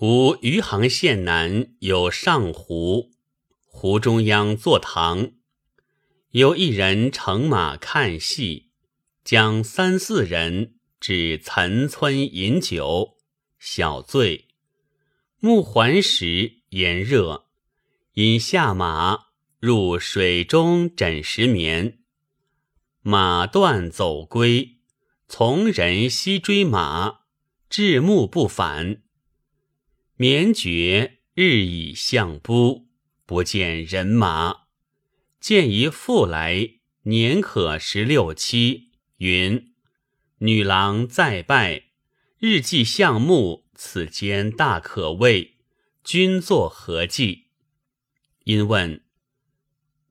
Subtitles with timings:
[0.00, 3.10] 吾余杭县南有上湖，
[3.66, 5.32] 湖中央坐堂，
[6.30, 8.70] 有一人乘马看戏，
[9.22, 13.18] 将三四人至岑村饮酒，
[13.58, 14.48] 小醉。
[15.38, 17.44] 暮还时，炎热，
[18.14, 19.26] 因下马
[19.58, 21.98] 入水中枕石眠。
[23.02, 24.78] 马断走归，
[25.28, 27.20] 从人西追马，
[27.68, 29.02] 至暮不返。
[30.20, 32.88] 眠觉日已向不，
[33.24, 34.64] 不见人马。
[35.40, 36.72] 见一妇来，
[37.04, 39.72] 年可十六七，云
[40.40, 41.84] ：“女郎再拜，
[42.38, 45.54] 日既向暮，此间大可畏。
[46.04, 47.46] 君作何计？”
[48.44, 49.02] 因问：“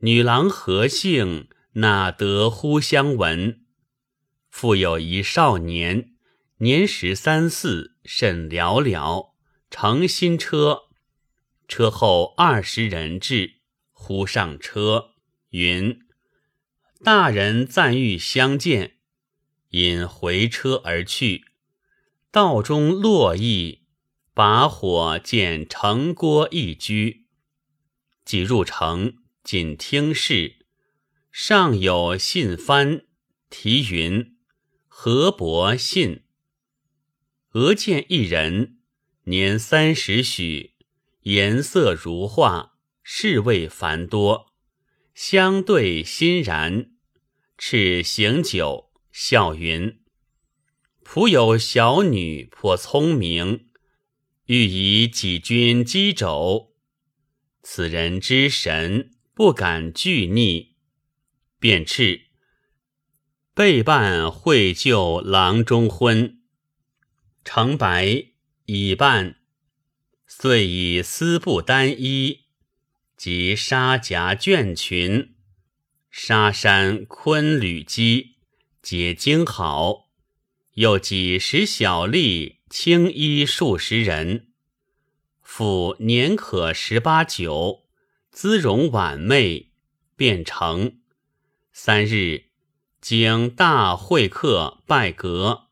[0.00, 1.48] 女郎何姓？
[1.72, 3.60] 哪得呼相闻？”
[4.48, 6.12] 复有一少年，
[6.60, 9.32] 年十三四，甚寥寥。
[9.70, 10.84] 乘新车，
[11.68, 13.56] 车后二十人至，
[13.92, 15.10] 呼上车，
[15.50, 16.00] 云
[17.04, 18.96] ：“大人暂欲相见。”
[19.70, 21.44] 因回车而去。
[22.30, 23.82] 道中落意，
[24.32, 27.26] 把火见城郭一居。
[28.24, 30.64] 即入城，仅听事，
[31.30, 33.04] 上有信幡，
[33.50, 34.38] 题云
[34.88, 36.24] ：“何伯信。”
[37.52, 38.77] 俄见一人。
[39.28, 40.72] 年三十许，
[41.24, 44.54] 颜色如画，侍卫繁多，
[45.14, 46.92] 相对欣然。
[47.58, 50.00] 赤行酒，笑云
[51.04, 53.66] ：“仆有小女颇聪明，
[54.46, 56.74] 欲以己君击肘。
[57.62, 60.76] 此人之神，不敢拒逆，
[61.58, 62.28] 便斥
[63.52, 66.40] 备办会就郎中婚，
[67.44, 68.28] 成白。”
[68.70, 69.36] 已办，
[70.26, 72.40] 遂以丝布单衣
[73.16, 75.34] 及纱夹绢裙、
[76.10, 78.34] 纱衫昆履机，
[78.82, 80.10] 皆精好。
[80.74, 84.48] 又几十小吏青衣数十人，
[85.40, 87.86] 复年可十八九，
[88.30, 89.72] 姿容婉媚，
[90.14, 90.98] 便成。
[91.72, 92.50] 三日，
[93.00, 95.68] 经大会客拜阁。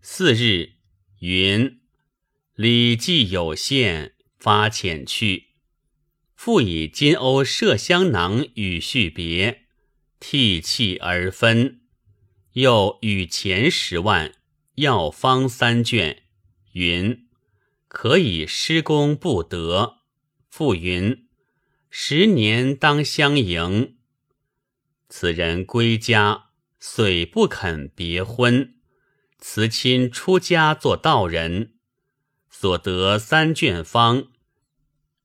[0.00, 0.76] 四日，
[1.18, 1.81] 云。
[2.54, 5.52] 礼记有限，发遣去。
[6.34, 9.62] 复以金瓯麝香囊与续别，
[10.20, 11.80] 涕泣而分。
[12.52, 14.34] 又与钱十万，
[14.74, 16.24] 药方三卷，
[16.72, 17.26] 云
[17.88, 20.00] 可以施功不得。
[20.50, 21.26] 复云
[21.88, 23.96] 十年当相迎。
[25.08, 28.74] 此人归家，遂不肯别婚，
[29.38, 31.71] 辞亲出家做道人。
[32.54, 34.28] 所得三卷方，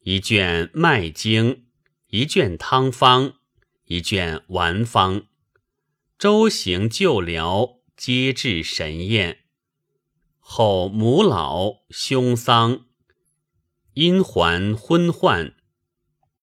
[0.00, 1.64] 一卷脉经，
[2.10, 3.36] 一卷汤方，
[3.86, 5.26] 一卷丸方。
[6.18, 9.38] 周行旧疗，皆至神验。
[10.38, 12.84] 后母老兄丧，
[13.94, 15.56] 因还昏患，